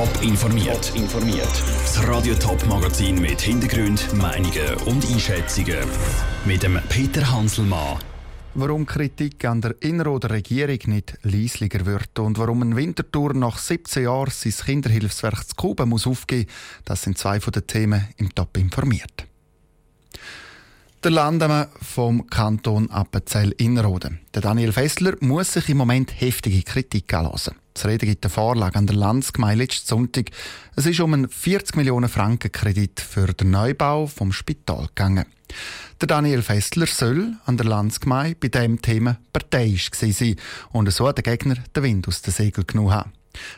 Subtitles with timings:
[0.00, 0.92] Top informiert.
[0.96, 1.62] informiert.
[1.82, 5.76] Das Radio Top Magazin mit Hintergrund, Meinungen und Einschätzungen
[6.46, 7.98] mit dem Peter Hanselmann.
[8.54, 14.04] Warum Kritik an der Inneroder Regierung nicht leislicher wird und warum ein Wintertour nach 17
[14.04, 16.48] Jahren sein Kinderhilfswerk zu Kuba muss aufgeben,
[16.86, 19.26] das sind zwei von den Themen im Top informiert.
[21.04, 24.20] Der Landmann vom Kanton Appenzell-Innerrhoden.
[24.32, 27.54] Der Daniel Fessler muss sich im Moment heftige Kritik anlassen.
[27.74, 30.30] Das Reden gibt eine Vorlage an der Landsgemeinde letzten Sonntag.
[30.76, 35.26] Es ist um einen 40 Millionen Franken Kredit für den Neubau vom Spital gegangen.
[36.00, 40.36] Der Daniel Fessler soll an der Landsgemeinde bei diesem Thema parteiisch sein
[40.72, 43.12] und so hat der Gegner den Wind aus den Segeln genommen haben.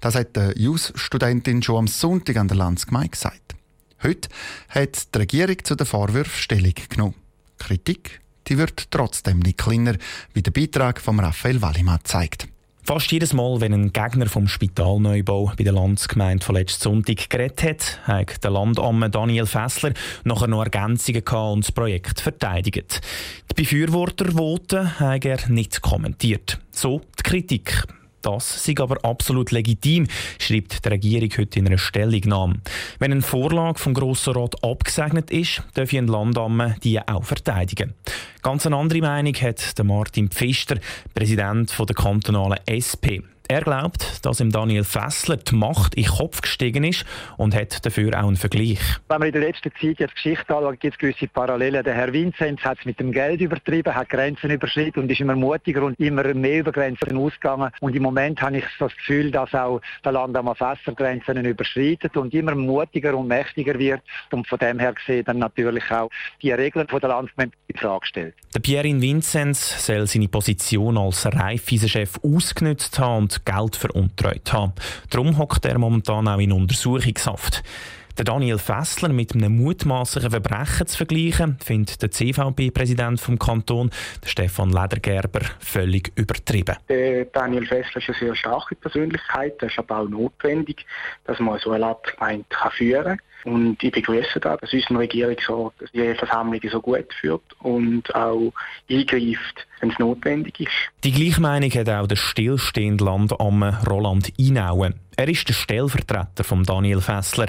[0.00, 3.54] Das hat die Jus-Studentin schon am Sonntag an der Landsgemeinde gesagt.
[4.02, 4.28] Heute
[4.68, 7.14] hat die Regierung zu den Vorwürfen Stellung genommen.
[7.58, 9.96] Kritik die wird trotzdem nicht kleiner,
[10.32, 12.48] wie der Beitrag von Raphael Wallimann zeigt.
[12.88, 17.62] Fast jedes Mal, wenn ein Gegner vom Spitalneubau bei der Landsgemeinde von letzten Sonntag geredet
[17.62, 19.92] hat, hat der Landamme Daniel Fessler
[20.24, 21.22] nachher noch Ergänzungen
[21.52, 23.02] und das Projekt verteidigt.
[23.50, 26.60] Die Befürwortervoten hat er nicht kommentiert.
[26.70, 27.84] So die Kritik.
[28.22, 30.06] Das sei aber absolut legitim,
[30.38, 32.60] schreibt die Regierung heute in einer Stellungnahme.
[32.98, 37.94] Wenn eine Vorlage vom Grossen Rat abgesegnet ist, darf ein Landamme die auch verteidigen.
[38.42, 40.78] Ganz eine andere Meinung hat Martin Pfister,
[41.14, 43.22] Präsident der kantonalen SP.
[43.50, 47.06] Er glaubt, dass im Daniel Fessler die Macht in den Kopf gestiegen ist
[47.38, 48.78] und hat dafür auch einen Vergleich.
[49.08, 51.82] Wenn man in der letzten Zeit die Geschichte anschaut, gibt es gewisse Parallelen.
[51.82, 55.34] Der Herr Vinzenz hat es mit dem Geld übertrieben, hat Grenzen überschritten und ist immer
[55.34, 57.70] mutiger und immer mehr über Grenzen ausgegangen.
[57.80, 62.18] Und im Moment habe ich das Gefühl, dass auch der Land am Fessler Grenzen überschreitet
[62.18, 66.10] und immer mutiger und mächtiger wird und von dem her gesehen dann natürlich auch
[66.42, 68.34] die Regeln von der Landsgemeinde in Frage stellt.
[68.54, 74.72] Der Pierin Vinzenz soll seine Position als Raiffeisen-Chef ausgenutzt haben und Geld veruntreut haben.
[75.10, 77.62] Darum hockt er momentan auch in Untersuchungshaft.
[78.18, 83.90] Der Daniel Fessler mit einem mutmaßlichen Verbrechen zu vergleichen, findet der CVP-Präsident vom Kanton,
[84.24, 86.76] Stefan Ledergerber, völlig übertrieben.
[86.88, 89.62] Der Daniel Fessler ist eine sehr starke Persönlichkeit.
[89.62, 90.84] Es ist aber auch notwendig,
[91.26, 93.27] dass man so eine Landgemeinde führen kann.
[93.44, 98.14] Und ich begrüße das, dass unsere Regierung so, dass die Versammlung so gut führt und
[98.14, 98.52] auch
[98.90, 100.72] eingreift, wenn es notwendig ist.
[101.04, 104.94] Die gleiche Meinung hat auch der stillstehende Landamme Roland Inauen.
[105.16, 107.48] Er ist der Stellvertreter von Daniel Fessler.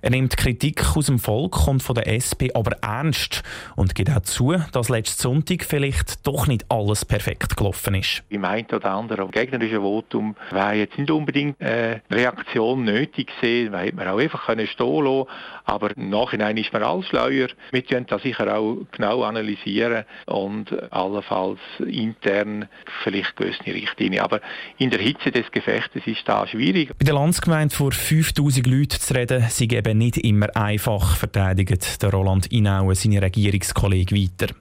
[0.00, 3.42] Er nimmt Kritik aus dem Volk und von der SP aber ernst
[3.76, 8.22] und gibt auch zu, dass letzten Sonntag vielleicht doch nicht alles perfekt gelaufen ist.
[8.30, 13.92] Im einen oder anderen gegnerischen Votum wäre jetzt nicht unbedingt eine Reaktion nötig gewesen, weil
[13.92, 15.26] man auch einfach stehen lassen
[15.64, 17.48] aber im Nachhinein ist man alles schleuer.
[17.70, 22.68] Wir können das sicher auch genau analysieren und allenfalls intern
[23.02, 24.22] vielleicht gewisse Richtlinien.
[24.22, 24.40] Aber
[24.78, 29.44] in der Hitze des Gefechtes ist das schwierig der Landsgemeinde vor 5000 Leuten zu reden,
[29.48, 34.54] sei eben nicht immer einfach, verteidigt der Roland Inauen seine Regierungskollegen weiter.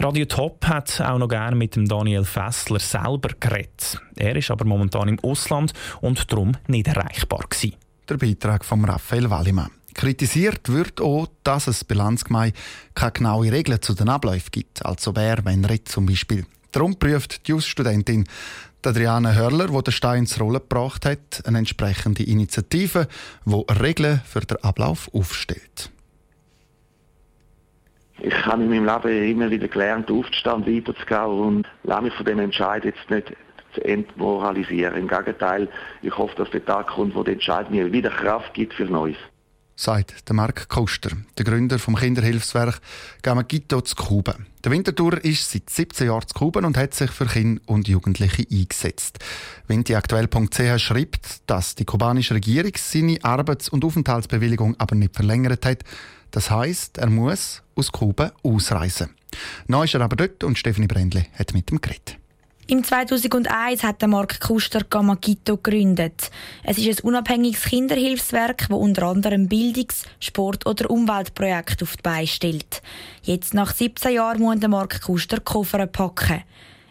[0.00, 4.00] Radio Top hat auch noch gerne mit dem Daniel Fessler selber geredet.
[4.16, 7.74] Er ist aber momentan im Ausland und darum nicht erreichbar gewesen.
[8.08, 9.81] Der Beitrag von Raphael Wallimann.
[9.94, 12.56] Kritisiert wird auch, dass es bei Landsgemeinde
[12.94, 16.44] keine genaue Regeln zu den Abläufen gibt, also wer, wenn Ritt zum Beispiel.
[16.72, 18.26] Darum prüft die Jus-Studentin
[18.84, 23.06] Adriane Hörler, die den Stein ins Rollen gebracht hat, eine entsprechende Initiative,
[23.44, 25.90] die Regeln für den Ablauf aufstellt.
[28.20, 32.38] Ich habe in meinem Leben immer wieder gelernt, aufzustehen weiterzugehen und lasse mich von dem
[32.38, 33.32] Entscheid jetzt nicht
[33.74, 34.96] zu entmoralisieren.
[34.96, 35.68] Im Gegenteil,
[36.02, 39.16] ich hoffe, dass der Tag kommt, wo der Entscheid mir wieder Kraft gibt für Neues
[39.82, 42.80] sagt der Mark Koster, der Gründer vom Kinderhilfswerk
[43.22, 44.36] Gamagito zu Kuba.
[44.62, 48.46] Der Winterthur ist seit 17 Jahren zu Kuba und hat sich für Kinder und Jugendliche
[48.48, 49.18] eingesetzt.
[49.66, 55.82] Windiaktuell.ch schreibt, dass die kubanische Regierung seine Arbeits- und Aufenthaltsbewilligung aber nicht verlängert hat.
[56.30, 59.10] Das heißt, er muss aus Kuba ausreisen.
[59.66, 62.21] Neu ist er aber dort und Stefanie Brändle hat mit ihm geredet.
[62.68, 66.30] Im 2001 hat Mark Kuster Gamagito gegründet.
[66.62, 72.26] Es ist ein unabhängiges Kinderhilfswerk, das unter anderem Bildungs-, Sport- oder Umweltprojekte auf die Beine
[72.28, 72.80] stellt.
[73.24, 76.44] Jetzt, nach 17 Jahren, muss Mark Kuster Koffer packen.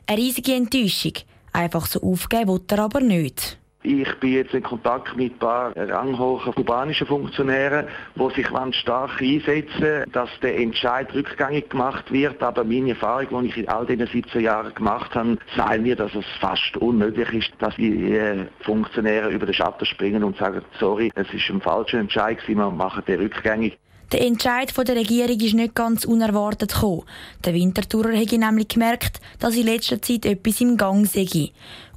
[0.07, 1.13] Eine riesige Enttäuschung.
[1.53, 3.57] Einfach so aufgeben will er aber nicht.
[3.83, 10.03] Ich bin jetzt in Kontakt mit ein paar ranghohen kubanischen Funktionären, die sich stark einsetzen,
[10.11, 12.43] dass der Entscheid rückgängig gemacht wird.
[12.43, 16.13] Aber meine Erfahrung, die ich in all diesen 17 Jahren gemacht habe, sagt mir, dass
[16.13, 21.11] es fast unmöglich ist, dass die äh, Funktionäre über den Schatten springen und sagen, sorry,
[21.15, 23.79] es ist ein falscher Entscheid, wir machen den rückgängig.
[24.11, 27.03] Der Entscheid der Regierung ist nicht ganz unerwartet gekommen.
[27.45, 31.51] Der Wintertourer hat nämlich gemerkt, dass in letzter Zeit etwas im Gang sei.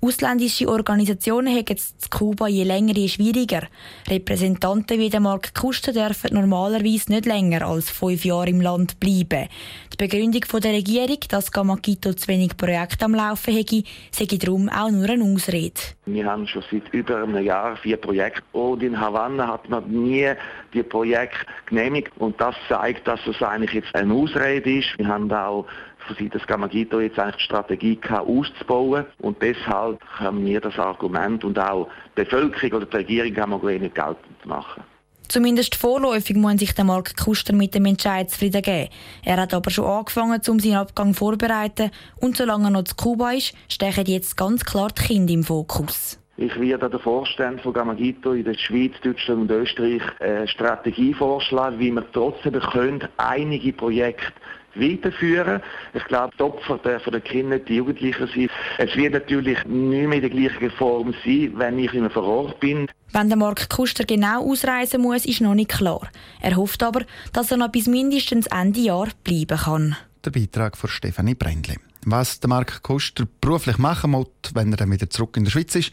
[0.05, 3.63] Ausländische Organisationen haben es in Kuba je länger je schwieriger.
[4.07, 9.49] Repräsentanten wie der Mark Kuster dürfen normalerweise nicht länger als fünf Jahre im Land bleiben.
[9.93, 14.91] Die Begründung der Regierung, dass Gamakito zu wenig Projekte am Laufen hätte, sei darum auch
[14.91, 15.81] nur eine Ausrede.
[16.05, 20.31] Wir haben schon seit über einem Jahr vier Projekte und in Havanna hat man nie
[20.75, 24.99] die Projekte genehmigt und das zeigt, dass es eigentlich jetzt eine Ausrede ist.
[24.99, 25.67] Wir haben auch
[26.07, 29.07] von Seiten des Gamagito jetzt eigentlich die Strategie gehabt, auszubauen.
[29.19, 33.79] Und deshalb haben wir das Argument und auch die Bevölkerung oder die Regierung haben wir
[33.79, 34.83] nicht geltend machen.
[35.29, 38.91] Zumindest vorläufig muss sich der Mark Kuster mit dem Entscheid zufrieden geben.
[39.25, 41.91] Er hat aber schon angefangen, um seinen Abgang vorzubereiten.
[42.21, 46.19] Und solange er noch zu Kuba ist, stechen jetzt ganz klar die Kinder im Fokus.
[46.37, 51.79] Ich werde den Vorstand von Gamagito in der Schweiz, Deutschland und Österreich eine Strategie vorschlagen,
[51.79, 54.33] wie wir trotzdem können, einige Projekte
[54.75, 55.63] weiterführen.
[55.93, 58.51] Ich glaube, die Opfer der, von den Kindern, die Jugendlichen sind.
[58.79, 62.59] Es wird natürlich nicht mehr in der gleichen Form sein, wenn ich immer vor Ort
[62.59, 62.89] bin.
[63.13, 66.11] Wenn der Mark Kuster genau ausreisen muss, ist noch nicht klar.
[66.41, 67.03] Er hofft aber,
[67.33, 69.97] dass er noch bis mindestens Ende Jahr bleiben kann.
[70.25, 71.77] Der Beitrag von Stefanie Brändli.
[72.07, 75.75] Was der Mark Kuster beruflich machen muss, wenn er dann wieder zurück in der Schweiz
[75.77, 75.93] ist,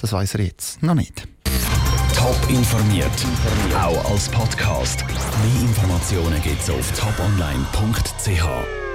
[0.00, 1.26] das weiß er jetzt noch nicht.
[2.16, 3.10] Top informiert,
[3.80, 5.04] auch als Podcast.
[5.06, 8.89] Mehr Informationen gibt es auf toponline.ch.